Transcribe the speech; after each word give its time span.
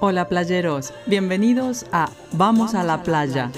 Hola 0.00 0.28
playeros, 0.28 0.92
bienvenidos 1.06 1.84
a 1.90 2.08
Vamos, 2.30 2.76
a, 2.76 2.84
la, 2.84 3.02
playa. 3.02 3.50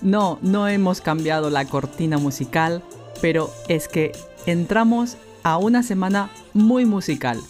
No, 0.00 0.38
no 0.40 0.68
hemos 0.68 1.00
cambiado 1.00 1.50
la 1.50 1.64
cortina 1.64 2.18
musical, 2.18 2.84
pero 3.20 3.50
es 3.66 3.88
que 3.88 4.12
entramos 4.46 5.16
a 5.42 5.58
una 5.58 5.82
semana 5.82 6.30
muy 6.54 6.84
musical. 6.84 7.40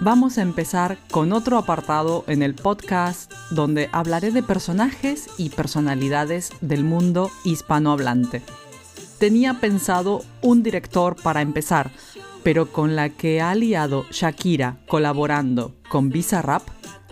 Vamos 0.00 0.36
a 0.36 0.42
empezar 0.42 0.98
con 1.12 1.32
otro 1.32 1.58
apartado 1.58 2.24
en 2.26 2.42
el 2.42 2.56
podcast 2.56 3.32
donde 3.50 3.88
hablaré 3.92 4.32
de 4.32 4.42
personajes 4.42 5.28
y 5.38 5.50
personalidades 5.50 6.50
del 6.60 6.82
mundo 6.82 7.30
hispanohablante. 7.44 8.42
Tenía 9.20 9.60
pensado 9.60 10.24
un 10.42 10.64
director 10.64 11.14
para 11.22 11.40
empezar, 11.40 11.92
pero 12.42 12.72
con 12.72 12.96
la 12.96 13.10
que 13.10 13.40
ha 13.40 13.50
aliado 13.50 14.06
Shakira 14.10 14.78
colaborando 14.86 15.74
con 15.88 16.10
Bizarrap, 16.10 16.62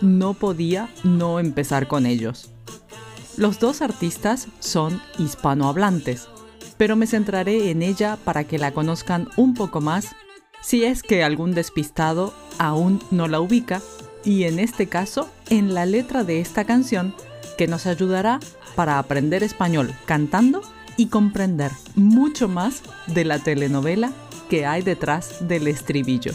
no 0.01 0.33
podía 0.33 0.89
no 1.03 1.39
empezar 1.39 1.87
con 1.87 2.05
ellos. 2.05 2.51
Los 3.37 3.59
dos 3.59 3.81
artistas 3.81 4.47
son 4.59 5.01
hispanohablantes, 5.17 6.27
pero 6.77 6.95
me 6.95 7.07
centraré 7.07 7.71
en 7.71 7.81
ella 7.81 8.17
para 8.23 8.43
que 8.43 8.57
la 8.57 8.71
conozcan 8.71 9.29
un 9.37 9.53
poco 9.53 9.81
más 9.81 10.15
si 10.61 10.83
es 10.83 11.03
que 11.03 11.23
algún 11.23 11.53
despistado 11.53 12.33
aún 12.57 13.01
no 13.11 13.27
la 13.27 13.39
ubica 13.39 13.81
y 14.23 14.43
en 14.43 14.59
este 14.59 14.87
caso 14.87 15.29
en 15.49 15.73
la 15.73 15.85
letra 15.85 16.23
de 16.23 16.41
esta 16.41 16.65
canción 16.65 17.13
que 17.57 17.67
nos 17.67 17.85
ayudará 17.85 18.39
para 18.75 18.99
aprender 18.99 19.43
español 19.43 19.93
cantando 20.05 20.61
y 20.97 21.07
comprender 21.07 21.71
mucho 21.95 22.47
más 22.49 22.81
de 23.07 23.23
la 23.23 23.39
telenovela 23.39 24.11
que 24.49 24.65
hay 24.65 24.81
detrás 24.81 25.47
del 25.47 25.67
estribillo. 25.67 26.33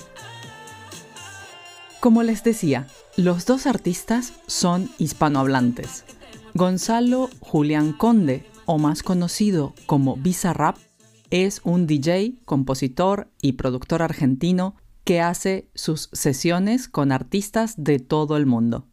Como 2.01 2.23
les 2.23 2.45
decía, 2.45 2.87
los 3.17 3.47
dos 3.47 3.67
artistas 3.67 4.35
son 4.47 4.91
hispanohablantes. 4.99 6.05
Gonzalo 6.55 7.31
Julián 7.41 7.93
Conde, 7.93 8.45
o 8.67 8.79
más 8.79 9.03
conocido 9.03 9.75
como 9.87 10.17
Bizarrap, 10.17 10.77
es 11.31 11.61
un 11.65 11.87
DJ, 11.87 12.35
compositor 12.45 13.29
y 13.43 13.53
productor 13.53 14.03
argentino 14.03 14.77
que 15.05 15.21
hace 15.21 15.69
sus 15.75 16.09
sesiones 16.13 16.89
con 16.89 17.13
artistas 17.13 17.75
de 17.77 17.99
todo 17.99 18.37
el 18.37 18.47
mundo. 18.47 18.87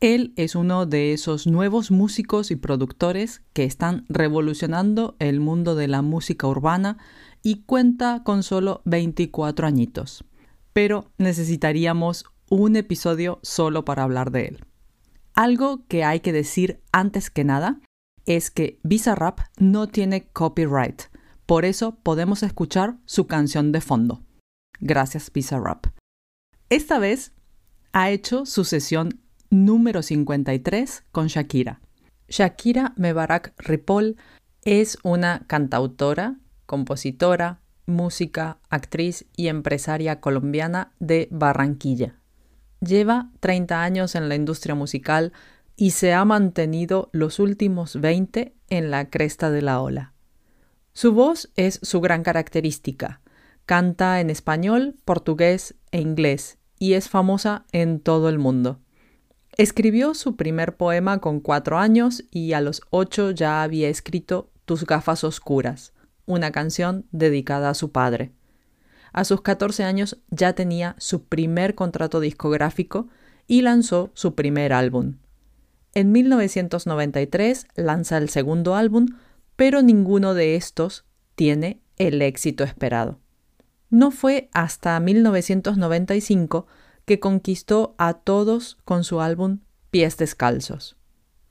Él 0.00 0.32
es 0.36 0.54
uno 0.54 0.86
de 0.86 1.12
esos 1.12 1.46
nuevos 1.46 1.90
músicos 1.90 2.50
y 2.50 2.56
productores 2.56 3.42
que 3.52 3.64
están 3.64 4.04
revolucionando 4.08 5.16
el 5.18 5.40
mundo 5.40 5.74
de 5.74 5.88
la 5.88 6.02
música 6.02 6.46
urbana 6.46 6.98
y 7.44 7.62
cuenta 7.62 8.22
con 8.24 8.42
solo 8.42 8.82
24 8.86 9.68
añitos. 9.68 10.24
Pero 10.72 11.12
necesitaríamos 11.18 12.24
un 12.50 12.74
episodio 12.74 13.38
solo 13.42 13.84
para 13.84 14.02
hablar 14.02 14.32
de 14.32 14.46
él. 14.46 14.64
Algo 15.34 15.86
que 15.86 16.02
hay 16.02 16.20
que 16.20 16.32
decir 16.32 16.80
antes 16.90 17.30
que 17.30 17.44
nada 17.44 17.80
es 18.26 18.50
que 18.50 18.80
Bizarrap 18.82 19.40
no 19.58 19.86
tiene 19.88 20.26
copyright, 20.28 21.02
por 21.46 21.64
eso 21.66 21.96
podemos 22.02 22.42
escuchar 22.42 22.96
su 23.04 23.26
canción 23.26 23.70
de 23.70 23.82
fondo. 23.82 24.22
Gracias 24.80 25.30
Bizarrap. 25.30 25.86
Esta 26.70 26.98
vez 26.98 27.32
ha 27.92 28.10
hecho 28.10 28.46
su 28.46 28.64
sesión 28.64 29.20
número 29.50 30.02
53 30.02 31.04
con 31.12 31.26
Shakira. 31.26 31.80
Shakira 32.28 32.94
Mebarak 32.96 33.54
Ripoll 33.58 34.16
es 34.62 34.96
una 35.02 35.44
cantautora, 35.46 36.38
compositora, 36.66 37.60
música, 37.86 38.58
actriz 38.70 39.26
y 39.36 39.48
empresaria 39.48 40.20
colombiana 40.20 40.92
de 40.98 41.28
Barranquilla. 41.30 42.16
Lleva 42.80 43.30
30 43.40 43.82
años 43.82 44.14
en 44.14 44.28
la 44.28 44.34
industria 44.34 44.74
musical 44.74 45.32
y 45.76 45.90
se 45.90 46.12
ha 46.12 46.24
mantenido 46.24 47.08
los 47.12 47.38
últimos 47.38 48.00
20 48.00 48.54
en 48.70 48.90
la 48.90 49.10
cresta 49.10 49.50
de 49.50 49.62
la 49.62 49.80
ola. 49.80 50.12
Su 50.92 51.12
voz 51.12 51.50
es 51.56 51.80
su 51.82 52.00
gran 52.00 52.22
característica. 52.22 53.20
Canta 53.66 54.20
en 54.20 54.30
español, 54.30 54.94
portugués 55.04 55.74
e 55.90 56.00
inglés 56.00 56.58
y 56.78 56.92
es 56.92 57.08
famosa 57.08 57.64
en 57.72 57.98
todo 57.98 58.28
el 58.28 58.38
mundo. 58.38 58.80
Escribió 59.56 60.14
su 60.14 60.36
primer 60.36 60.76
poema 60.76 61.18
con 61.18 61.40
cuatro 61.40 61.78
años 61.78 62.24
y 62.30 62.52
a 62.52 62.60
los 62.60 62.82
ocho 62.90 63.30
ya 63.30 63.62
había 63.62 63.88
escrito 63.88 64.50
Tus 64.64 64.84
gafas 64.84 65.24
oscuras, 65.24 65.93
una 66.26 66.52
canción 66.52 67.06
dedicada 67.12 67.70
a 67.70 67.74
su 67.74 67.92
padre. 67.92 68.32
A 69.12 69.24
sus 69.24 69.42
14 69.42 69.84
años 69.84 70.18
ya 70.30 70.54
tenía 70.54 70.96
su 70.98 71.24
primer 71.24 71.74
contrato 71.74 72.20
discográfico 72.20 73.08
y 73.46 73.62
lanzó 73.62 74.10
su 74.14 74.34
primer 74.34 74.72
álbum. 74.72 75.16
En 75.94 76.10
1993 76.10 77.68
lanza 77.76 78.18
el 78.18 78.28
segundo 78.28 78.74
álbum, 78.74 79.06
pero 79.54 79.82
ninguno 79.82 80.34
de 80.34 80.56
estos 80.56 81.04
tiene 81.36 81.80
el 81.96 82.20
éxito 82.22 82.64
esperado. 82.64 83.20
No 83.90 84.10
fue 84.10 84.48
hasta 84.52 84.98
1995 84.98 86.66
que 87.04 87.20
conquistó 87.20 87.94
a 87.98 88.14
todos 88.14 88.78
con 88.84 89.04
su 89.04 89.20
álbum 89.20 89.60
Pies 89.90 90.16
Descalzos. 90.16 90.96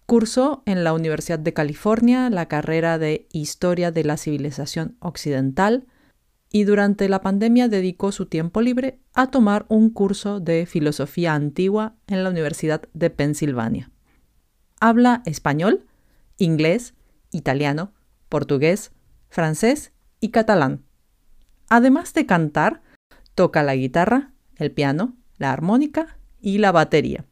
Cursó 0.05 0.63
en 0.65 0.83
la 0.83 0.93
Universidad 0.93 1.39
de 1.39 1.53
California 1.53 2.29
la 2.29 2.47
carrera 2.47 2.97
de 2.97 3.27
Historia 3.31 3.91
de 3.91 4.03
la 4.03 4.17
Civilización 4.17 4.97
Occidental 4.99 5.87
y 6.51 6.65
durante 6.65 7.09
la 7.09 7.21
pandemia 7.21 7.67
dedicó 7.67 8.11
su 8.11 8.27
tiempo 8.27 8.61
libre 8.61 8.99
a 9.13 9.31
tomar 9.31 9.65
un 9.69 9.89
curso 9.89 10.39
de 10.39 10.65
filosofía 10.65 11.33
antigua 11.33 11.95
en 12.07 12.23
la 12.23 12.29
Universidad 12.29 12.83
de 12.93 13.09
Pensilvania. 13.09 13.91
Habla 14.79 15.23
español, 15.25 15.87
inglés, 16.37 16.93
italiano, 17.31 17.93
portugués, 18.29 18.91
francés 19.29 19.93
y 20.19 20.29
catalán. 20.29 20.83
Además 21.69 22.13
de 22.13 22.25
cantar, 22.25 22.81
toca 23.35 23.63
la 23.63 23.75
guitarra, 23.75 24.33
el 24.57 24.71
piano, 24.71 25.15
la 25.37 25.51
armónica 25.51 26.19
y 26.39 26.59
la 26.59 26.71
batería. 26.71 27.25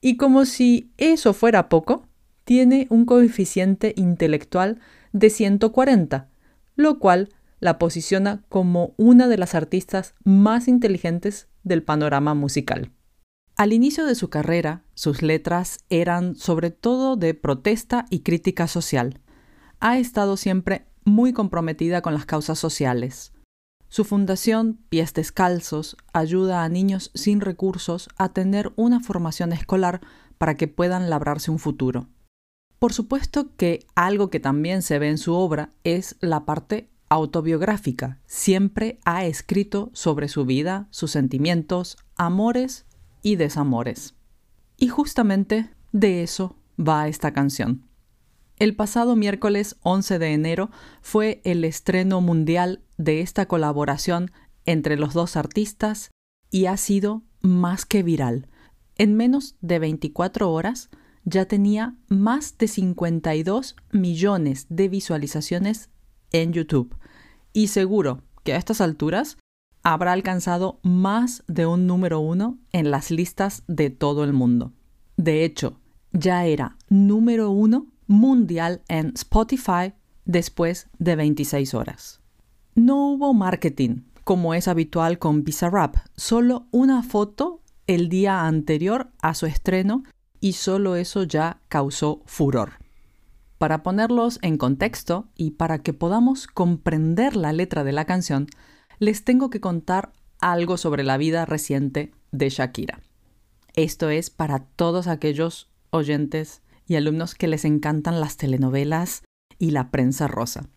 Y 0.00 0.16
como 0.16 0.44
si 0.44 0.92
eso 0.96 1.32
fuera 1.32 1.68
poco, 1.68 2.06
tiene 2.44 2.86
un 2.90 3.06
coeficiente 3.06 3.92
intelectual 3.96 4.80
de 5.12 5.30
140, 5.30 6.28
lo 6.76 6.98
cual 6.98 7.30
la 7.60 7.78
posiciona 7.78 8.44
como 8.48 8.94
una 8.96 9.28
de 9.28 9.38
las 9.38 9.54
artistas 9.54 10.14
más 10.24 10.68
inteligentes 10.68 11.48
del 11.64 11.82
panorama 11.82 12.34
musical. 12.34 12.92
Al 13.56 13.72
inicio 13.72 14.04
de 14.04 14.14
su 14.14 14.28
carrera, 14.28 14.84
sus 14.94 15.22
letras 15.22 15.78
eran 15.88 16.36
sobre 16.36 16.70
todo 16.70 17.16
de 17.16 17.32
protesta 17.32 18.04
y 18.10 18.20
crítica 18.20 18.68
social. 18.68 19.20
Ha 19.80 19.98
estado 19.98 20.36
siempre 20.36 20.86
muy 21.04 21.32
comprometida 21.32 22.02
con 22.02 22.12
las 22.12 22.26
causas 22.26 22.58
sociales. 22.58 23.32
Su 23.96 24.04
fundación, 24.04 24.78
Pies 24.90 25.14
Descalzos, 25.14 25.96
ayuda 26.12 26.64
a 26.64 26.68
niños 26.68 27.10
sin 27.14 27.40
recursos 27.40 28.10
a 28.18 28.28
tener 28.28 28.70
una 28.76 29.00
formación 29.00 29.54
escolar 29.54 30.02
para 30.36 30.54
que 30.54 30.68
puedan 30.68 31.08
labrarse 31.08 31.50
un 31.50 31.58
futuro. 31.58 32.06
Por 32.78 32.92
supuesto 32.92 33.56
que 33.56 33.86
algo 33.94 34.28
que 34.28 34.38
también 34.38 34.82
se 34.82 34.98
ve 34.98 35.08
en 35.08 35.16
su 35.16 35.32
obra 35.32 35.70
es 35.82 36.16
la 36.20 36.44
parte 36.44 36.90
autobiográfica. 37.08 38.20
Siempre 38.26 38.98
ha 39.06 39.24
escrito 39.24 39.88
sobre 39.94 40.28
su 40.28 40.44
vida, 40.44 40.88
sus 40.90 41.12
sentimientos, 41.12 41.96
amores 42.16 42.84
y 43.22 43.36
desamores. 43.36 44.14
Y 44.76 44.88
justamente 44.88 45.70
de 45.92 46.22
eso 46.22 46.54
va 46.78 47.08
esta 47.08 47.32
canción. 47.32 47.85
El 48.58 48.74
pasado 48.74 49.16
miércoles 49.16 49.76
11 49.82 50.18
de 50.18 50.32
enero 50.32 50.70
fue 51.02 51.42
el 51.44 51.62
estreno 51.64 52.22
mundial 52.22 52.80
de 52.96 53.20
esta 53.20 53.46
colaboración 53.46 54.30
entre 54.64 54.96
los 54.96 55.12
dos 55.12 55.36
artistas 55.36 56.10
y 56.50 56.64
ha 56.64 56.78
sido 56.78 57.22
más 57.42 57.84
que 57.84 58.02
viral. 58.02 58.48
En 58.96 59.14
menos 59.14 59.56
de 59.60 59.78
24 59.78 60.50
horas 60.50 60.88
ya 61.24 61.44
tenía 61.44 61.96
más 62.08 62.56
de 62.56 62.68
52 62.68 63.76
millones 63.92 64.66
de 64.70 64.88
visualizaciones 64.88 65.90
en 66.32 66.54
YouTube. 66.54 66.96
Y 67.52 67.66
seguro 67.66 68.22
que 68.42 68.54
a 68.54 68.56
estas 68.56 68.80
alturas 68.80 69.36
habrá 69.82 70.12
alcanzado 70.12 70.80
más 70.82 71.44
de 71.46 71.66
un 71.66 71.86
número 71.86 72.20
uno 72.20 72.58
en 72.72 72.90
las 72.90 73.10
listas 73.10 73.64
de 73.66 73.90
todo 73.90 74.24
el 74.24 74.32
mundo. 74.32 74.72
De 75.18 75.44
hecho, 75.44 75.78
ya 76.12 76.46
era 76.46 76.78
número 76.88 77.50
uno 77.50 77.86
mundial 78.06 78.82
en 78.88 79.12
Spotify 79.14 79.94
después 80.24 80.88
de 80.98 81.16
26 81.16 81.74
horas. 81.74 82.20
No 82.74 83.08
hubo 83.08 83.32
marketing, 83.32 84.02
como 84.24 84.54
es 84.54 84.68
habitual 84.68 85.18
con 85.18 85.44
Bizarrap, 85.44 85.96
solo 86.16 86.66
una 86.70 87.02
foto 87.02 87.62
el 87.86 88.08
día 88.08 88.46
anterior 88.46 89.10
a 89.22 89.34
su 89.34 89.46
estreno 89.46 90.02
y 90.40 90.54
solo 90.54 90.96
eso 90.96 91.22
ya 91.22 91.60
causó 91.68 92.22
furor. 92.26 92.72
Para 93.58 93.82
ponerlos 93.82 94.38
en 94.42 94.58
contexto 94.58 95.28
y 95.34 95.52
para 95.52 95.78
que 95.78 95.94
podamos 95.94 96.46
comprender 96.46 97.36
la 97.36 97.52
letra 97.52 97.84
de 97.84 97.92
la 97.92 98.04
canción, 98.04 98.48
les 98.98 99.24
tengo 99.24 99.48
que 99.48 99.60
contar 99.60 100.12
algo 100.40 100.76
sobre 100.76 101.04
la 101.04 101.16
vida 101.16 101.46
reciente 101.46 102.12
de 102.32 102.50
Shakira. 102.50 103.00
Esto 103.74 104.10
es 104.10 104.30
para 104.30 104.60
todos 104.60 105.06
aquellos 105.06 105.70
oyentes 105.90 106.62
y 106.86 106.96
alumnos 106.96 107.34
que 107.34 107.48
les 107.48 107.64
encantan 107.64 108.20
las 108.20 108.36
telenovelas 108.36 109.22
y 109.58 109.70
la 109.70 109.90
prensa 109.90 110.28
rosa. 110.28 110.68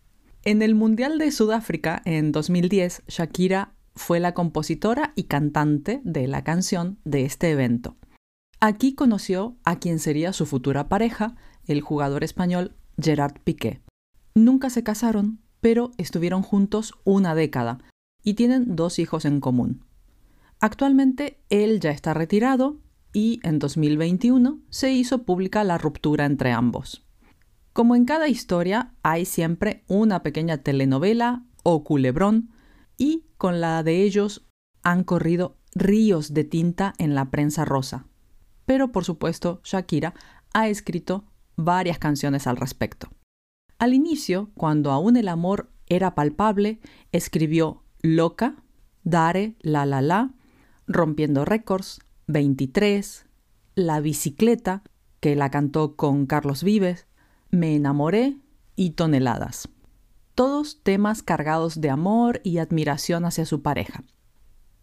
En 0.42 0.62
el 0.62 0.74
Mundial 0.74 1.18
de 1.18 1.30
Sudáfrica 1.30 2.00
en 2.04 2.32
2010, 2.32 3.02
Shakira 3.08 3.74
fue 3.94 4.20
la 4.20 4.32
compositora 4.32 5.12
y 5.14 5.24
cantante 5.24 6.00
de 6.04 6.26
la 6.26 6.42
canción 6.42 6.98
de 7.04 7.24
este 7.24 7.50
evento. 7.50 7.96
Aquí 8.60 8.94
conoció 8.94 9.56
a 9.64 9.78
quien 9.78 9.98
sería 9.98 10.32
su 10.32 10.46
futura 10.46 10.88
pareja, 10.88 11.36
el 11.66 11.80
jugador 11.80 12.24
español 12.24 12.74
Gerard 13.00 13.40
Piqué. 13.42 13.80
Nunca 14.34 14.70
se 14.70 14.82
casaron, 14.82 15.40
pero 15.60 15.92
estuvieron 15.98 16.42
juntos 16.42 16.94
una 17.04 17.34
década 17.34 17.78
y 18.22 18.34
tienen 18.34 18.76
dos 18.76 18.98
hijos 18.98 19.24
en 19.24 19.40
común. 19.40 19.84
Actualmente 20.58 21.40
él 21.48 21.80
ya 21.80 21.90
está 21.90 22.12
retirado 22.14 22.78
y 23.12 23.40
en 23.42 23.58
2021 23.58 24.60
se 24.70 24.92
hizo 24.92 25.24
pública 25.24 25.64
la 25.64 25.78
ruptura 25.78 26.26
entre 26.26 26.52
ambos. 26.52 27.06
Como 27.72 27.96
en 27.96 28.04
cada 28.04 28.28
historia, 28.28 28.94
hay 29.02 29.24
siempre 29.24 29.84
una 29.86 30.22
pequeña 30.22 30.58
telenovela 30.58 31.44
o 31.62 31.84
culebrón 31.84 32.50
y 32.96 33.24
con 33.38 33.60
la 33.60 33.82
de 33.82 34.02
ellos 34.02 34.46
han 34.82 35.04
corrido 35.04 35.56
ríos 35.74 36.34
de 36.34 36.44
tinta 36.44 36.94
en 36.98 37.14
la 37.14 37.30
prensa 37.30 37.64
rosa. 37.64 38.06
Pero 38.66 38.92
por 38.92 39.04
supuesto, 39.04 39.60
Shakira 39.64 40.14
ha 40.52 40.68
escrito 40.68 41.24
varias 41.56 41.98
canciones 41.98 42.46
al 42.46 42.56
respecto. 42.56 43.08
Al 43.78 43.94
inicio, 43.94 44.50
cuando 44.54 44.90
aún 44.90 45.16
el 45.16 45.28
amor 45.28 45.70
era 45.86 46.14
palpable, 46.14 46.80
escribió 47.12 47.82
Loca, 48.02 48.62
Dare, 49.02 49.56
La 49.60 49.86
La 49.86 50.02
La, 50.02 50.34
Rompiendo 50.86 51.44
Récords, 51.44 52.00
23, 52.32 53.26
La 53.74 54.00
Bicicleta, 54.00 54.82
que 55.20 55.34
la 55.36 55.50
cantó 55.50 55.96
con 55.96 56.26
Carlos 56.26 56.62
Vives, 56.62 57.06
Me 57.50 57.74
enamoré 57.74 58.36
y 58.76 58.90
Toneladas. 58.90 59.68
Todos 60.34 60.80
temas 60.82 61.22
cargados 61.22 61.80
de 61.80 61.90
amor 61.90 62.40
y 62.44 62.58
admiración 62.58 63.24
hacia 63.24 63.44
su 63.44 63.62
pareja. 63.62 64.04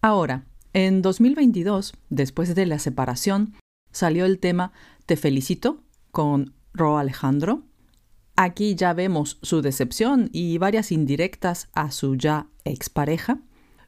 Ahora, 0.01 0.45
en 0.73 1.01
2022, 1.01 1.93
después 2.09 2.53
de 2.53 2.65
la 2.65 2.79
separación, 2.79 3.53
salió 3.91 4.25
el 4.25 4.39
tema 4.39 4.73
Te 5.05 5.15
felicito 5.15 5.81
con 6.11 6.53
Ro 6.73 6.97
Alejandro. 6.97 7.63
Aquí 8.35 8.75
ya 8.75 8.93
vemos 8.93 9.39
su 9.41 9.61
decepción 9.61 10.29
y 10.33 10.57
varias 10.59 10.91
indirectas 10.91 11.69
a 11.73 11.91
su 11.91 12.15
ya 12.15 12.47
expareja. 12.65 13.39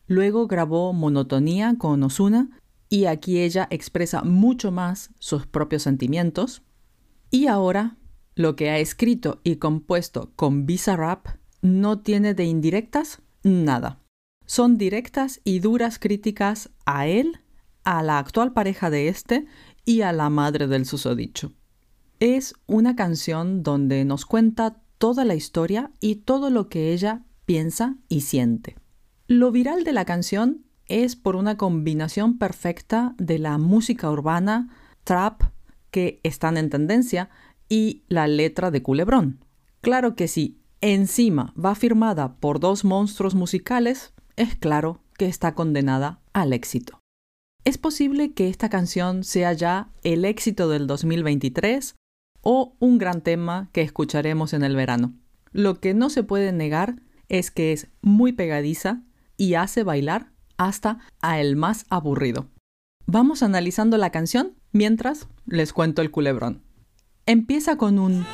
Luego 0.07 0.47
grabó 0.47 0.93
Monotonía 0.93 1.75
con 1.77 2.01
Osuna 2.01 2.58
y 2.89 3.05
aquí 3.05 3.39
ella 3.39 3.67
expresa 3.69 4.23
mucho 4.23 4.71
más 4.71 5.11
sus 5.19 5.45
propios 5.45 5.83
sentimientos. 5.83 6.63
Y 7.29 7.47
ahora, 7.47 7.97
lo 8.35 8.55
que 8.55 8.69
ha 8.69 8.79
escrito 8.79 9.39
y 9.43 9.57
compuesto 9.57 10.31
con 10.35 10.67
Rap 10.67 11.27
no 11.61 11.99
tiene 11.99 12.33
de 12.33 12.45
indirectas 12.45 13.21
nada. 13.43 14.01
Son 14.45 14.77
directas 14.77 15.41
y 15.43 15.59
duras 15.59 15.99
críticas 15.99 16.71
a 16.85 17.05
él, 17.05 17.41
a 17.83 18.01
la 18.01 18.17
actual 18.17 18.53
pareja 18.53 18.89
de 18.89 19.07
este 19.07 19.45
y 19.85 20.01
a 20.01 20.11
la 20.11 20.29
madre 20.29 20.67
del 20.67 20.85
susodicho. 20.85 21.53
Es 22.19 22.55
una 22.65 22.95
canción 22.95 23.61
donde 23.61 24.03
nos 24.05 24.25
cuenta 24.25 24.81
toda 24.97 25.23
la 25.23 25.35
historia 25.35 25.91
y 26.01 26.15
todo 26.15 26.49
lo 26.49 26.67
que 26.67 26.91
ella 26.91 27.23
piensa 27.45 27.97
y 28.09 28.21
siente. 28.21 28.75
Lo 29.27 29.51
viral 29.51 29.83
de 29.83 29.93
la 29.93 30.05
canción 30.05 30.65
es 30.89 31.15
por 31.15 31.35
una 31.35 31.55
combinación 31.55 32.37
perfecta 32.37 33.15
de 33.17 33.39
la 33.39 33.57
música 33.57 34.11
urbana, 34.11 34.75
trap, 35.03 35.43
que 35.91 36.19
están 36.23 36.57
en 36.57 36.69
tendencia, 36.69 37.29
y 37.69 38.03
la 38.09 38.27
letra 38.27 38.71
de 38.71 38.81
Culebrón. 38.81 39.45
Claro 39.81 40.15
que 40.15 40.27
si 40.27 40.59
encima 40.81 41.53
va 41.53 41.75
firmada 41.75 42.35
por 42.35 42.59
dos 42.59 42.83
monstruos 42.83 43.35
musicales, 43.35 44.13
es 44.35 44.55
claro 44.55 45.01
que 45.17 45.27
está 45.27 45.53
condenada 45.53 46.19
al 46.33 46.53
éxito. 46.53 46.99
Es 47.65 47.77
posible 47.77 48.33
que 48.33 48.49
esta 48.49 48.69
canción 48.69 49.23
sea 49.23 49.53
ya 49.53 49.89
el 50.03 50.25
éxito 50.25 50.69
del 50.69 50.87
2023 50.87 51.95
o 52.41 52.75
un 52.79 52.97
gran 52.97 53.21
tema 53.21 53.69
que 53.73 53.81
escucharemos 53.81 54.53
en 54.53 54.63
el 54.63 54.75
verano. 54.75 55.13
Lo 55.51 55.79
que 55.79 55.93
no 55.93 56.09
se 56.09 56.23
puede 56.23 56.51
negar 56.51 57.01
es 57.27 57.51
que 57.51 57.73
es 57.73 57.89
muy 58.01 58.31
pegadiza 58.31 59.03
y 59.37 59.53
hace 59.53 59.83
bailar 59.83 60.31
hasta 60.59 60.99
a 61.21 61.39
el 61.39 61.55
más 61.55 61.85
aburrido. 61.89 62.47
Vamos 63.07 63.41
analizando 63.41 63.97
la 63.97 64.11
canción 64.11 64.53
mientras 64.71 65.27
les 65.47 65.73
cuento 65.73 66.03
el 66.03 66.11
culebrón. 66.11 66.61
Empieza 67.25 67.77
con 67.77 67.97
un... 67.97 68.25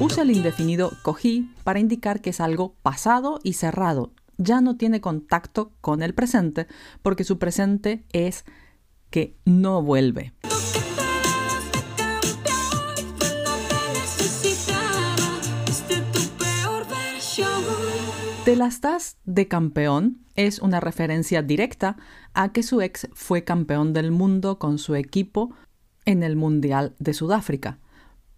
Usa 0.00 0.22
el 0.22 0.30
indefinido 0.30 0.92
cogí 1.02 1.50
para 1.62 1.78
indicar 1.78 2.20
que 2.20 2.30
es 2.30 2.40
algo 2.40 2.74
pasado 2.82 3.38
y 3.44 3.52
cerrado. 3.52 4.12
Ya 4.38 4.60
no 4.60 4.76
tiene 4.76 5.00
contacto 5.00 5.72
con 5.80 6.02
el 6.02 6.14
presente 6.14 6.66
porque 7.02 7.24
su 7.24 7.38
presente 7.38 8.04
es 8.12 8.44
que 9.10 9.36
no 9.44 9.82
vuelve. 9.82 10.32
Te 18.46 18.54
las 18.54 18.80
das 18.80 19.16
de 19.24 19.48
campeón 19.48 20.24
es 20.36 20.60
una 20.60 20.78
referencia 20.78 21.42
directa 21.42 21.96
a 22.32 22.52
que 22.52 22.62
su 22.62 22.80
ex 22.80 23.08
fue 23.12 23.42
campeón 23.42 23.92
del 23.92 24.12
mundo 24.12 24.60
con 24.60 24.78
su 24.78 24.94
equipo 24.94 25.50
en 26.04 26.22
el 26.22 26.36
Mundial 26.36 26.94
de 27.00 27.12
Sudáfrica. 27.12 27.80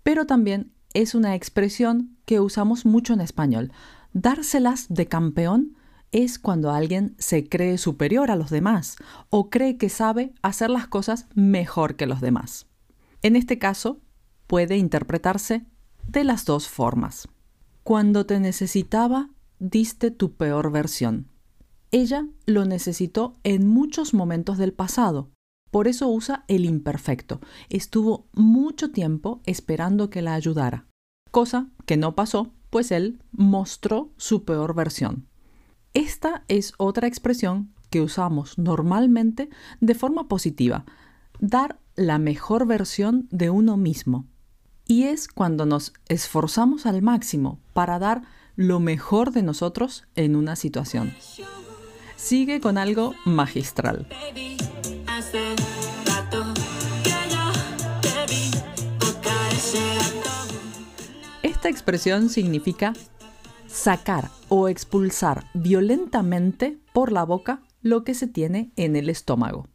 Pero 0.03 0.25
también 0.25 0.73
es 0.95 1.15
una 1.15 1.35
expresión 1.35 2.17
que 2.25 2.41
usamos 2.41 2.87
mucho 2.87 3.13
en 3.13 3.21
español. 3.21 3.71
Dárselas 4.15 4.87
de 4.89 5.09
campeón 5.09 5.77
es 6.11 6.39
cuando 6.39 6.71
alguien 6.71 7.15
se 7.19 7.47
cree 7.47 7.77
superior 7.77 8.31
a 8.31 8.37
los 8.37 8.49
demás 8.49 8.97
o 9.29 9.51
cree 9.51 9.77
que 9.77 9.91
sabe 9.91 10.33
hacer 10.41 10.71
las 10.71 10.87
cosas 10.87 11.27
mejor 11.35 11.97
que 11.97 12.07
los 12.07 12.23
demás. 12.23 12.67
En 13.21 13.37
este 13.37 13.59
caso, 13.59 14.01
puede 14.47 14.79
interpretarse 14.79 15.67
de 16.07 16.25
las 16.25 16.47
dos 16.47 16.67
formas. 16.67 17.29
Cuando 17.83 18.25
te 18.25 18.41
necesitaba, 18.41 19.29
diste 19.59 20.11
tu 20.11 20.33
peor 20.33 20.71
versión. 20.71 21.29
Ella 21.91 22.27
lo 22.47 22.65
necesitó 22.65 23.35
en 23.45 23.67
muchos 23.67 24.15
momentos 24.15 24.59
del 24.59 24.73
pasado, 24.73 25.31
por 25.71 25.89
eso 25.89 26.09
usa 26.09 26.45
el 26.49 26.65
imperfecto. 26.65 27.41
Estuvo 27.69 28.27
mucho 28.33 28.91
tiempo 28.91 29.41
esperando 29.45 30.11
que 30.11 30.23
la 30.23 30.35
ayudara, 30.35 30.87
cosa 31.31 31.69
que 31.87 31.97
no 31.97 32.15
pasó, 32.15 32.53
pues 32.71 32.91
él 32.91 33.23
mostró 33.33 34.13
su 34.17 34.45
peor 34.45 34.75
versión. 34.75 35.27
Esta 35.95 36.45
es 36.49 36.75
otra 36.77 37.07
expresión 37.07 37.73
que 37.91 38.03
usamos 38.03 38.59
normalmente 38.59 39.49
de 39.81 39.95
forma 39.95 40.29
positiva, 40.29 40.85
dar 41.41 41.79
la 41.97 42.19
mejor 42.19 42.67
versión 42.67 43.27
de 43.31 43.51
uno 43.51 43.77
mismo. 43.77 44.27
Y 44.87 45.05
es 45.05 45.29
cuando 45.29 45.67
nos 45.67 45.93
esforzamos 46.09 46.87
al 46.87 47.03
máximo 47.03 47.61
para 47.73 47.99
dar 47.99 48.23
lo 48.59 48.81
mejor 48.81 49.31
de 49.31 49.45
nosotros 49.45 50.09
en 50.17 50.35
una 50.35 50.57
situación. 50.57 51.15
Sigue 52.17 52.61
con 52.61 52.77
algo 52.77 53.15
magistral. 53.25 54.09
Esta 61.45 61.69
expresión 61.69 62.29
significa 62.31 62.95
sacar 63.69 64.29
o 64.49 64.67
expulsar 64.67 65.47
violentamente 65.55 66.81
por 66.93 67.13
la 67.13 67.23
boca 67.23 67.63
lo 67.81 68.03
que 68.03 68.15
se 68.15 68.27
tiene 68.27 68.73
en 68.75 68.97
el 68.97 69.09
estómago. 69.09 69.69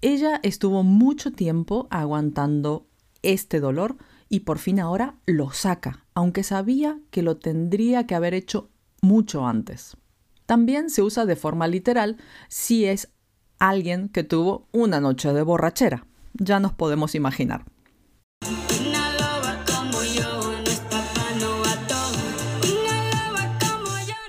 Ella 0.00 0.38
estuvo 0.44 0.84
mucho 0.84 1.32
tiempo 1.32 1.88
aguantando 1.90 2.86
este 3.22 3.58
dolor 3.58 3.96
y 4.28 4.40
por 4.40 4.58
fin 4.58 4.78
ahora 4.78 5.16
lo 5.26 5.50
saca, 5.50 6.06
aunque 6.18 6.42
sabía 6.42 6.98
que 7.12 7.22
lo 7.22 7.36
tendría 7.36 8.08
que 8.08 8.16
haber 8.16 8.34
hecho 8.34 8.70
mucho 9.00 9.46
antes. 9.46 9.96
También 10.46 10.90
se 10.90 11.00
usa 11.00 11.26
de 11.26 11.36
forma 11.36 11.68
literal 11.68 12.16
si 12.48 12.86
es 12.86 13.12
alguien 13.60 14.08
que 14.08 14.24
tuvo 14.24 14.66
una 14.72 15.00
noche 15.00 15.32
de 15.32 15.42
borrachera. 15.42 16.08
Ya 16.32 16.58
nos 16.58 16.72
podemos 16.72 17.14
imaginar. 17.14 17.64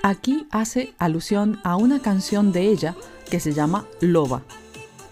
Aquí 0.04 0.46
hace 0.52 0.94
alusión 0.98 1.58
a 1.64 1.74
una 1.74 2.00
canción 2.00 2.52
de 2.52 2.68
ella 2.68 2.94
que 3.28 3.40
se 3.40 3.52
llama 3.52 3.84
Loba. 4.00 4.44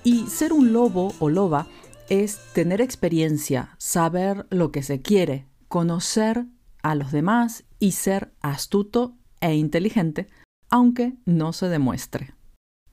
Y 0.05 0.29
ser 0.29 0.53
un 0.53 0.73
lobo 0.73 1.13
o 1.19 1.29
loba 1.29 1.67
es 2.09 2.39
tener 2.53 2.81
experiencia, 2.81 3.75
saber 3.79 4.47
lo 4.51 4.71
que 4.71 4.85
se 4.85 5.03
quiere, 5.03 5.45
conocer 5.67 6.47
a 6.89 6.95
los 6.95 7.13
demás 7.13 7.65
y 7.79 7.93
ser 7.93 8.33
astuto 8.41 9.15
e 9.43 9.55
inteligente, 9.55 10.27
aunque 10.71 11.19
no 11.27 11.53
se 11.53 11.69
demuestre. 11.69 12.35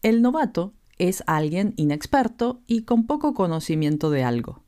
El 0.01 0.21
novato 0.21 0.73
es 0.97 1.23
alguien 1.27 1.73
inexperto 1.77 2.61
y 2.67 2.81
con 2.81 3.07
poco 3.07 3.33
conocimiento 3.33 4.09
de 4.09 4.25
algo. 4.25 4.63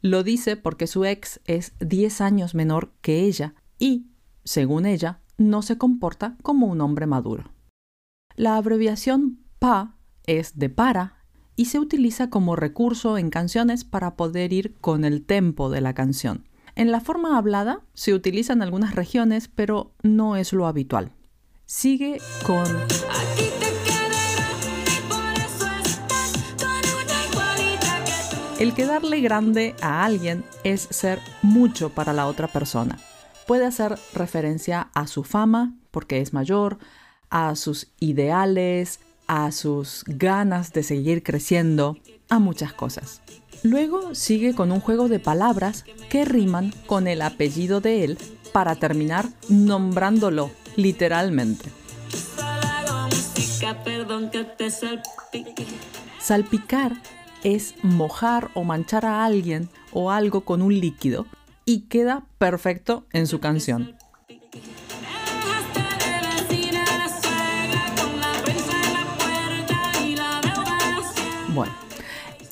Lo 0.00 0.24
dice 0.24 0.56
porque 0.56 0.88
su 0.88 1.04
ex 1.04 1.40
es 1.44 1.74
10 1.78 2.20
años 2.20 2.56
menor 2.56 2.90
que 3.00 3.20
ella 3.20 3.54
y, 3.78 4.08
según 4.42 4.86
ella, 4.86 5.20
no 5.38 5.62
se 5.62 5.78
comporta 5.78 6.36
como 6.42 6.66
un 6.66 6.80
hombre 6.80 7.06
maduro. 7.06 7.52
La 8.34 8.56
abreviación 8.56 9.38
PA 9.60 9.94
es 10.26 10.58
de 10.58 10.68
para 10.68 11.24
y 11.54 11.66
se 11.66 11.78
utiliza 11.78 12.28
como 12.28 12.56
recurso 12.56 13.18
en 13.18 13.30
canciones 13.30 13.84
para 13.84 14.16
poder 14.16 14.52
ir 14.52 14.74
con 14.80 15.04
el 15.04 15.24
tempo 15.24 15.70
de 15.70 15.80
la 15.80 15.94
canción. 15.94 16.48
En 16.76 16.90
la 16.90 17.00
forma 17.00 17.38
hablada 17.38 17.82
se 17.94 18.14
utiliza 18.14 18.52
en 18.52 18.62
algunas 18.62 18.96
regiones, 18.96 19.48
pero 19.48 19.92
no 20.02 20.34
es 20.34 20.52
lo 20.52 20.66
habitual. 20.66 21.12
Sigue 21.66 22.20
con... 22.44 22.64
El 28.58 28.74
quedarle 28.74 29.20
grande 29.20 29.74
a 29.82 30.04
alguien 30.04 30.44
es 30.64 30.82
ser 30.82 31.20
mucho 31.42 31.90
para 31.90 32.12
la 32.12 32.26
otra 32.26 32.48
persona. 32.48 32.98
Puede 33.46 33.66
hacer 33.66 33.98
referencia 34.12 34.90
a 34.94 35.06
su 35.06 35.22
fama, 35.22 35.74
porque 35.90 36.20
es 36.20 36.32
mayor, 36.32 36.78
a 37.30 37.56
sus 37.56 37.88
ideales, 38.00 39.00
a 39.26 39.52
sus 39.52 40.04
ganas 40.06 40.72
de 40.72 40.82
seguir 40.82 41.22
creciendo, 41.22 41.98
a 42.30 42.38
muchas 42.38 42.72
cosas. 42.72 43.22
Luego 43.64 44.14
sigue 44.14 44.54
con 44.54 44.70
un 44.72 44.80
juego 44.80 45.08
de 45.08 45.18
palabras 45.18 45.86
que 46.10 46.26
riman 46.26 46.74
con 46.84 47.06
el 47.06 47.22
apellido 47.22 47.80
de 47.80 48.04
él 48.04 48.18
para 48.52 48.76
terminar 48.76 49.26
nombrándolo 49.48 50.50
literalmente. 50.76 51.70
Salpicar 56.20 56.92
es 57.42 57.74
mojar 57.82 58.50
o 58.52 58.64
manchar 58.64 59.06
a 59.06 59.24
alguien 59.24 59.70
o 59.92 60.10
algo 60.10 60.42
con 60.42 60.60
un 60.60 60.78
líquido 60.78 61.26
y 61.64 61.86
queda 61.86 62.26
perfecto 62.36 63.06
en 63.14 63.26
su 63.26 63.40
canción. 63.40 63.96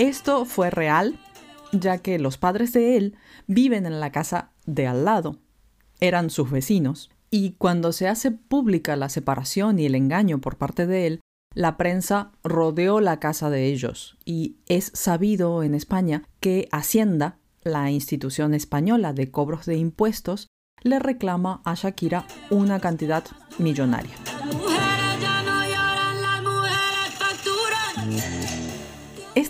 Esto 0.08 0.44
fue 0.44 0.70
real, 0.70 1.18
ya 1.72 1.98
que 1.98 2.18
los 2.18 2.36
padres 2.36 2.72
de 2.72 2.96
él 2.96 3.16
viven 3.46 3.86
en 3.86 4.00
la 4.00 4.10
casa 4.10 4.50
de 4.66 4.86
al 4.86 5.04
lado. 5.04 5.38
Eran 6.00 6.30
sus 6.30 6.50
vecinos. 6.50 7.10
Y 7.30 7.52
cuando 7.52 7.92
se 7.92 8.08
hace 8.08 8.30
pública 8.30 8.96
la 8.96 9.08
separación 9.08 9.78
y 9.78 9.86
el 9.86 9.94
engaño 9.94 10.40
por 10.40 10.58
parte 10.58 10.86
de 10.86 11.06
él, 11.06 11.20
la 11.54 11.76
prensa 11.76 12.32
rodeó 12.42 13.00
la 13.00 13.20
casa 13.20 13.48
de 13.48 13.66
ellos 13.66 14.16
y 14.24 14.56
es 14.66 14.90
sabido 14.94 15.62
en 15.62 15.74
España 15.74 16.24
que 16.40 16.68
Hacienda, 16.72 17.38
la 17.62 17.90
institución 17.90 18.54
española 18.54 19.12
de 19.12 19.30
cobros 19.30 19.66
de 19.66 19.76
impuestos, 19.76 20.48
le 20.82 20.98
reclama 20.98 21.62
a 21.64 21.74
Shakira 21.74 22.26
una 22.50 22.80
cantidad 22.80 23.24
millonaria. 23.58 24.14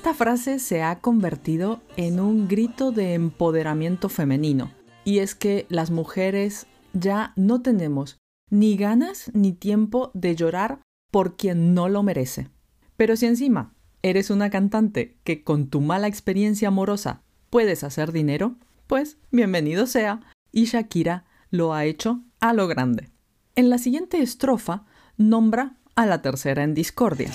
Esta 0.03 0.15
frase 0.15 0.59
se 0.59 0.83
ha 0.83 0.99
convertido 0.99 1.81
en 1.97 2.19
un 2.19 2.49
grito 2.49 2.91
de 2.91 3.15
empoderamiento 3.15 4.09
femenino, 4.09 4.73
y 5.05 5.19
es 5.19 5.37
que 5.37 5.65
las 5.69 5.93
mujeres 5.93 6.67
ya 6.93 7.33
no 7.37 7.63
tenemos 7.63 8.19
ni 8.51 8.77
ganas 8.77 9.31
ni 9.33 9.53
tiempo 9.53 10.11
de 10.13 10.35
llorar 10.35 10.81
por 11.13 11.37
quien 11.37 11.73
no 11.73 11.89
lo 11.89 12.03
merece. 12.03 12.49
Pero 12.97 13.15
si 13.15 13.27
encima 13.27 13.77
eres 14.03 14.31
una 14.31 14.51
cantante 14.51 15.21
que 15.23 15.45
con 15.45 15.69
tu 15.69 15.81
mala 15.81 16.09
experiencia 16.09 16.67
amorosa 16.67 17.23
puedes 17.49 17.85
hacer 17.85 18.11
dinero, 18.11 18.57
pues 18.89 19.19
bienvenido 19.31 19.87
sea, 19.87 20.19
y 20.51 20.65
Shakira 20.65 21.27
lo 21.51 21.75
ha 21.75 21.85
hecho 21.85 22.25
a 22.41 22.53
lo 22.55 22.67
grande. 22.67 23.11
En 23.55 23.71
la 23.71 23.79
siguiente 23.79 24.21
estrofa 24.21 24.85
nombra 25.17 25.77
a 25.95 26.07
la 26.07 26.23
tercera 26.23 26.65
en 26.65 26.75
discordia. 26.75 27.31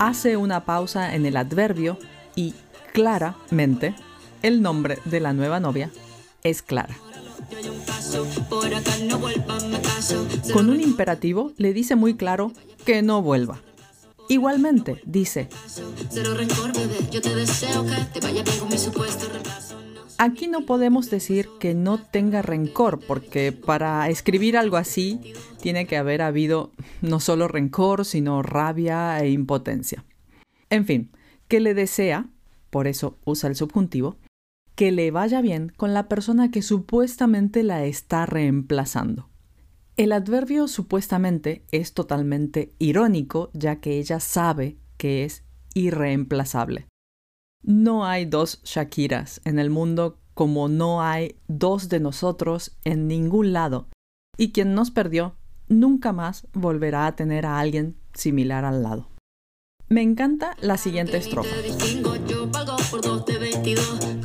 Hace 0.00 0.38
una 0.38 0.64
pausa 0.64 1.14
en 1.14 1.26
el 1.26 1.36
adverbio 1.36 1.98
y 2.34 2.54
claramente 2.94 3.94
el 4.40 4.62
nombre 4.62 4.98
de 5.04 5.20
la 5.20 5.34
nueva 5.34 5.60
novia 5.60 5.90
es 6.42 6.62
Clara. 6.62 6.96
Con 10.54 10.70
un 10.70 10.80
imperativo 10.80 11.52
le 11.58 11.74
dice 11.74 11.96
muy 11.96 12.16
claro 12.16 12.50
que 12.86 13.02
no 13.02 13.20
vuelva. 13.20 13.60
Igualmente 14.30 15.02
dice, 15.04 15.50
aquí 20.20 20.48
no 20.48 20.66
podemos 20.66 21.08
decir 21.08 21.48
que 21.58 21.74
no 21.74 21.98
tenga 21.98 22.42
rencor, 22.42 23.00
porque 23.00 23.52
para 23.52 24.06
escribir 24.10 24.58
algo 24.58 24.76
así 24.76 25.18
tiene 25.62 25.86
que 25.86 25.96
haber 25.96 26.20
habido 26.20 26.72
no 27.00 27.20
solo 27.20 27.48
rencor, 27.48 28.04
sino 28.04 28.42
rabia 28.42 29.18
e 29.20 29.30
impotencia. 29.30 30.04
En 30.68 30.84
fin, 30.84 31.10
que 31.48 31.58
le 31.58 31.72
desea, 31.72 32.28
por 32.68 32.86
eso 32.86 33.18
usa 33.24 33.48
el 33.48 33.56
subjuntivo, 33.56 34.18
que 34.74 34.92
le 34.92 35.10
vaya 35.10 35.40
bien 35.40 35.72
con 35.74 35.94
la 35.94 36.06
persona 36.06 36.50
que 36.50 36.60
supuestamente 36.60 37.62
la 37.62 37.84
está 37.86 38.26
reemplazando. 38.26 39.30
El 39.96 40.12
adverbio 40.12 40.68
supuestamente 40.68 41.64
es 41.72 41.94
totalmente 41.94 42.74
irónico 42.78 43.50
ya 43.54 43.76
que 43.80 43.98
ella 43.98 44.20
sabe 44.20 44.76
que 44.98 45.24
es 45.24 45.44
irreemplazable. 45.74 46.89
No 47.62 48.06
hay 48.06 48.24
dos 48.24 48.62
Shakiras 48.64 49.40
en 49.44 49.58
el 49.58 49.70
mundo 49.70 50.18
como 50.34 50.68
no 50.68 51.02
hay 51.02 51.36
dos 51.48 51.88
de 51.88 52.00
nosotros 52.00 52.76
en 52.84 53.06
ningún 53.06 53.52
lado, 53.52 53.88
y 54.38 54.52
quien 54.52 54.74
nos 54.74 54.90
perdió 54.90 55.36
nunca 55.68 56.12
más 56.12 56.46
volverá 56.54 57.06
a 57.06 57.16
tener 57.16 57.44
a 57.44 57.58
alguien 57.58 57.96
similar 58.14 58.64
al 58.64 58.82
lado. 58.82 59.08
Me 59.88 60.02
encanta 60.02 60.56
la 60.60 60.78
siguiente 60.78 61.16
estrofa. 61.16 61.54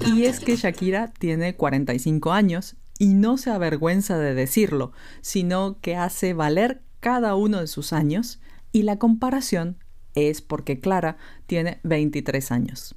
Y 0.06 0.26
es 0.26 0.40
que 0.40 0.56
Shakira 0.56 1.12
tiene 1.12 1.56
45 1.56 2.32
años 2.32 2.76
y 2.98 3.14
no 3.16 3.38
se 3.38 3.50
avergüenza 3.50 4.18
de 4.18 4.34
decirlo, 4.34 4.92
sino 5.22 5.80
que 5.82 5.96
hace 5.96 6.34
valer 6.34 6.82
cada 7.00 7.36
uno 7.36 7.60
de 7.60 7.68
sus 7.68 7.94
años 7.94 8.40
y 8.72 8.84
la 8.84 9.00
comparación 9.00 9.78
es 10.14 10.42
porque 10.42 10.80
Clara 10.80 11.18
tiene 11.46 11.80
23 11.84 12.52
años. 12.52 12.96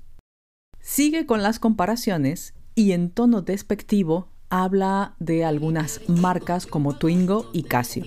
Sigue 0.80 1.26
con 1.26 1.42
las 1.42 1.58
comparaciones 1.58 2.54
y 2.74 2.92
en 2.92 3.10
tono 3.10 3.42
despectivo 3.42 4.28
habla 4.50 5.14
de 5.18 5.44
algunas 5.44 6.00
marcas 6.08 6.66
como 6.66 6.96
Twingo 6.96 7.50
y 7.52 7.64
Casio. 7.64 8.04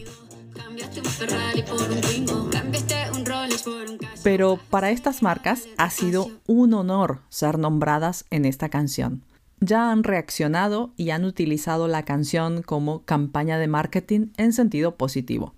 Pero 4.24 4.60
para 4.70 4.92
estas 4.92 5.22
marcas 5.22 5.68
ha 5.78 5.90
sido 5.90 6.32
un 6.48 6.74
honor 6.74 7.22
ser 7.30 7.58
nombradas 7.58 8.25
en 8.30 8.46
esta 8.46 8.70
canción. 8.70 9.24
Ya 9.60 9.92
han 9.92 10.04
reaccionado 10.04 10.94
y 10.98 11.12
han 11.12 11.24
utilizado 11.25 11.88
la 11.88 12.04
canción 12.04 12.63
como 12.63 13.04
campaña 13.06 13.60
de 13.60 13.68
marketing 13.68 14.28
en 14.38 14.54
sentido 14.54 14.96
positivo. 14.96 15.54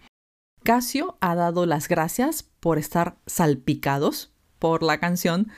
Casio 0.63 1.17
ha 1.21 1.35
dado 1.35 1.65
las 1.65 1.87
gracias 1.87 2.43
por 2.59 2.77
estar 2.77 3.17
salpicados 3.25 4.33
por 4.59 4.83
la 4.83 4.99
canción 4.99 5.49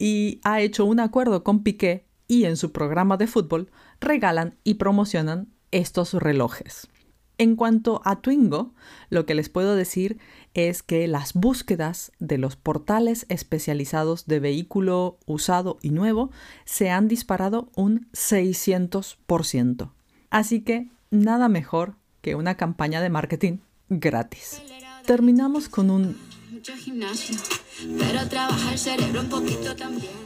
y 0.00 0.40
ha 0.42 0.60
hecho 0.60 0.86
un 0.86 0.98
acuerdo 0.98 1.44
con 1.44 1.62
Piqué 1.62 2.06
y 2.26 2.46
en 2.46 2.56
su 2.56 2.72
programa 2.72 3.18
de 3.18 3.26
fútbol 3.26 3.70
regalan 4.00 4.56
y 4.64 4.74
promocionan 4.74 5.52
estos 5.70 6.14
relojes. 6.14 6.88
En 7.36 7.54
cuanto 7.54 8.00
a 8.04 8.20
Twingo, 8.20 8.74
lo 9.10 9.26
que 9.26 9.34
les 9.34 9.48
puedo 9.48 9.76
decir 9.76 10.18
es 10.54 10.82
que 10.82 11.06
las 11.06 11.34
búsquedas 11.34 12.12
de 12.18 12.38
los 12.38 12.56
portales 12.56 13.26
especializados 13.28 14.26
de 14.26 14.40
vehículo 14.40 15.18
usado 15.26 15.78
y 15.82 15.90
nuevo 15.90 16.30
se 16.64 16.90
han 16.90 17.06
disparado 17.06 17.70
un 17.76 18.10
600%. 18.12 19.90
Así 20.30 20.62
que 20.62 20.88
nada 21.10 21.48
mejor 21.48 21.94
que 22.20 22.34
una 22.34 22.56
campaña 22.56 23.00
de 23.00 23.10
marketing 23.10 23.58
gratis. 23.88 24.62
Terminamos 25.06 25.68
con 25.68 25.90
un... 25.90 26.29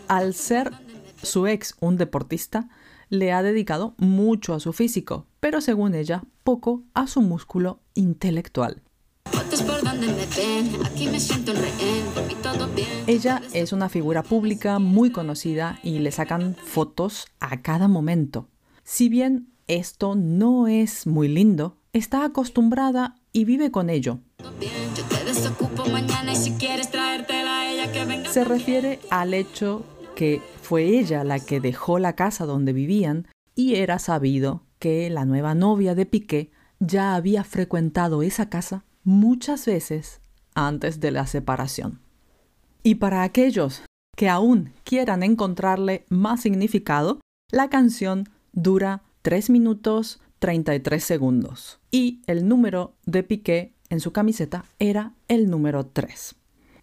Al 0.08 0.34
ser 0.34 0.70
su 1.22 1.46
ex 1.46 1.74
un 1.80 1.96
deportista, 1.96 2.68
le 3.10 3.32
ha 3.32 3.42
dedicado 3.42 3.94
mucho 3.98 4.54
a 4.54 4.60
su 4.60 4.72
físico, 4.72 5.26
pero 5.40 5.60
según 5.60 5.94
ella, 5.94 6.22
poco 6.42 6.82
a 6.94 7.06
su 7.06 7.22
músculo 7.22 7.80
intelectual. 7.94 8.82
Ella 13.06 13.42
es 13.52 13.72
una 13.72 13.88
figura 13.88 14.22
pública 14.22 14.78
muy 14.78 15.10
conocida 15.10 15.78
y 15.82 15.98
le 15.98 16.10
sacan 16.10 16.56
fotos 16.56 17.26
a 17.40 17.62
cada 17.62 17.88
momento. 17.88 18.48
Si 18.82 19.08
bien 19.08 19.48
esto 19.66 20.14
no 20.14 20.68
es 20.68 21.06
muy 21.06 21.28
lindo, 21.28 21.78
está 21.92 22.24
acostumbrada 22.24 23.16
y 23.32 23.44
vive 23.44 23.70
con 23.70 23.90
ello. 23.90 24.20
Se 28.32 28.44
refiere 28.44 29.00
al 29.10 29.34
hecho 29.34 29.84
que 30.16 30.42
fue 30.62 30.84
ella 30.84 31.24
la 31.24 31.40
que 31.40 31.60
dejó 31.60 31.98
la 31.98 32.14
casa 32.14 32.46
donde 32.46 32.72
vivían 32.72 33.28
y 33.54 33.76
era 33.76 33.98
sabido 33.98 34.62
que 34.78 35.08
la 35.10 35.24
nueva 35.24 35.54
novia 35.54 35.94
de 35.94 36.06
Piqué 36.06 36.50
ya 36.80 37.14
había 37.14 37.44
frecuentado 37.44 38.22
esa 38.22 38.48
casa 38.48 38.84
muchas 39.02 39.66
veces 39.66 40.20
antes 40.54 41.00
de 41.00 41.10
la 41.10 41.26
separación. 41.26 42.00
Y 42.82 42.96
para 42.96 43.22
aquellos 43.22 43.82
que 44.16 44.28
aún 44.28 44.72
quieran 44.84 45.22
encontrarle 45.22 46.04
más 46.08 46.42
significado, 46.42 47.20
la 47.50 47.68
canción 47.68 48.28
dura 48.52 49.02
3 49.22 49.50
minutos 49.50 50.20
33 50.38 51.02
segundos 51.02 51.80
y 51.90 52.20
el 52.26 52.46
número 52.46 52.94
de 53.06 53.22
Piqué 53.22 53.73
en 53.90 54.00
su 54.00 54.12
camiseta 54.12 54.64
era 54.78 55.12
el 55.28 55.50
número 55.50 55.86
3. 55.86 56.36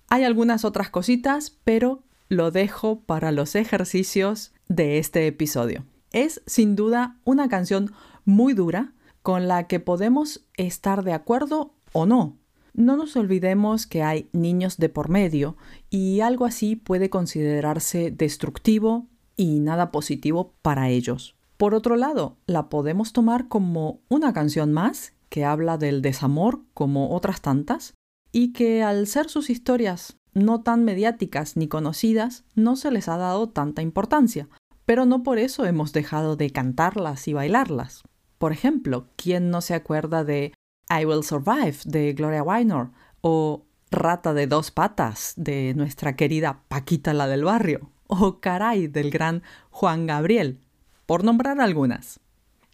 Hay 0.10 0.24
algunas 0.24 0.66
otras 0.66 0.90
cositas, 0.90 1.58
pero 1.64 2.04
lo 2.30 2.52
dejo 2.52 3.02
para 3.02 3.32
los 3.32 3.56
ejercicios 3.56 4.54
de 4.68 4.98
este 4.98 5.28
episodio. 5.28 5.86
Es 6.12 6.42
sin 6.46 6.76
duda 6.76 7.18
una 7.24 7.50
canción 7.50 7.94
muy 8.26 8.54
dura 8.54 8.94
con 9.22 9.48
la 9.48 9.68
que 9.68 9.80
podemos 9.80 10.46
estar 10.56 11.04
de 11.04 11.14
acuerdo 11.14 11.74
o 11.94 12.06
no. 12.06 12.38
No 12.74 12.96
nos 12.96 13.16
olvidemos 13.18 13.86
que 13.86 14.02
hay 14.04 14.30
niños 14.32 14.78
de 14.78 14.90
por 14.90 15.10
medio 15.10 15.58
y 15.90 16.22
algo 16.22 16.46
así 16.46 16.76
puede 16.76 17.10
considerarse 17.10 18.12
destructivo 18.12 19.08
y 19.36 19.60
nada 19.60 19.92
positivo 19.92 20.54
para 20.62 20.90
ellos. 20.90 21.36
Por 21.58 21.76
otro 21.76 21.96
lado, 21.96 22.38
la 22.48 22.70
podemos 22.70 23.14
tomar 23.14 23.48
como 23.48 24.00
una 24.10 24.34
canción 24.34 24.72
más 24.72 25.14
que 25.32 25.46
habla 25.46 25.78
del 25.78 26.02
desamor 26.02 26.62
como 26.74 27.16
otras 27.16 27.42
tantas 27.42 27.96
y 28.34 28.52
que 28.52 28.84
al 28.84 29.08
ser 29.08 29.30
sus 29.30 29.50
historias 29.50 30.18
no 30.34 30.62
tan 30.62 30.84
mediáticas 30.84 31.56
ni 31.56 31.70
conocidas 31.70 32.44
no 32.54 32.76
se 32.76 32.92
les 32.92 33.08
ha 33.08 33.16
dado 33.16 33.50
tanta 33.50 33.82
importancia, 33.82 34.50
pero 34.86 35.06
no 35.06 35.24
por 35.24 35.40
eso 35.40 35.66
hemos 35.66 35.94
dejado 35.94 36.36
de 36.36 36.50
cantarlas 36.52 37.30
y 37.30 37.34
bailarlas. 37.34 38.04
Por 38.38 38.52
ejemplo, 38.52 39.08
¿quién 39.16 39.50
no 39.50 39.62
se 39.62 39.74
acuerda 39.74 40.26
de 40.26 40.54
I 40.90 41.06
Will 41.06 41.24
Survive 41.24 41.78
de 41.86 42.12
Gloria 42.12 42.44
Weiner 42.44 42.90
o 43.22 43.64
Rata 43.90 44.34
de 44.34 44.48
dos 44.48 44.72
patas 44.72 45.34
de 45.38 45.74
nuestra 45.76 46.16
querida 46.18 46.64
Paquita 46.68 47.14
la 47.14 47.28
del 47.28 47.46
barrio 47.46 47.90
o 48.08 48.42
Caray 48.42 48.88
del 48.88 49.12
gran 49.12 49.44
Juan 49.70 50.08
Gabriel, 50.08 50.60
por 51.06 51.24
nombrar 51.24 51.62
algunas. 51.62 52.20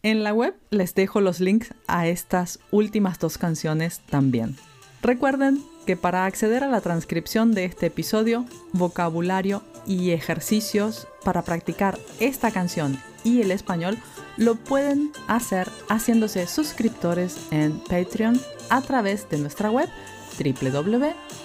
En 0.08 0.24
la 0.24 0.34
web 0.34 0.56
les 0.70 0.96
dejo 0.96 1.20
los 1.20 1.42
links 1.42 1.74
a 1.86 2.08
estas 2.08 2.60
últimas 2.72 3.20
dos 3.20 3.38
canciones 3.38 4.00
también. 4.10 4.56
Recuerden 5.02 5.62
que 5.86 5.98
para 5.98 6.24
acceder 6.24 6.64
a 6.64 6.70
la 6.70 6.80
transcripción 6.80 7.52
de 7.52 7.66
este 7.66 7.88
episodio, 7.88 8.46
vocabulario 8.72 9.64
y 9.86 10.12
ejercicios 10.12 11.10
para 11.26 11.42
practicar 11.42 12.00
esta 12.22 12.52
canción 12.52 12.98
y 13.26 13.42
el 13.42 13.52
español 13.52 13.98
lo 14.38 14.56
pueden 14.56 15.12
hacer 15.28 15.68
haciéndose 15.90 16.48
suscriptores 16.48 17.36
en 17.52 17.78
Patreon 17.78 18.40
a 18.70 18.80
través 18.80 19.30
de 19.30 19.40
nuestra 19.40 19.72
web 19.72 19.90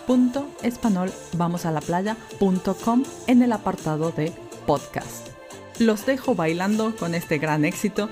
www.espanolvamosalaplaya.com 0.07 3.03
en 3.27 3.43
el 3.43 3.51
apartado 3.51 4.13
de 4.13 4.31
podcast. 4.69 5.27
Los 5.81 6.07
dejo 6.07 6.37
bailando 6.37 6.95
con 6.95 7.17
este 7.17 7.39
gran 7.39 7.65
éxito 7.65 8.09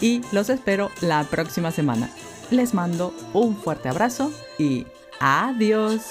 y 0.00 0.22
los 0.32 0.50
espero 0.50 0.90
la 1.00 1.24
próxima 1.24 1.70
semana. 1.70 2.10
Les 2.50 2.74
mando 2.74 3.14
un 3.32 3.56
fuerte 3.56 3.88
abrazo 3.88 4.32
y 4.58 4.86
adiós. 5.20 6.02